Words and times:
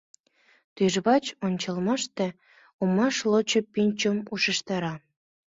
Тӱжвач 0.75 1.25
ончымаште 1.45 2.27
омаш 2.83 3.17
лочо 3.31 3.59
пӱнчым 3.73 4.17
ушештара. 4.33 4.93